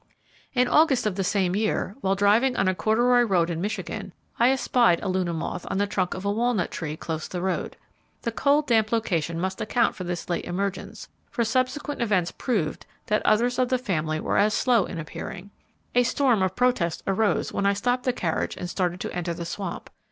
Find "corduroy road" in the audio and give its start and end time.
2.73-3.51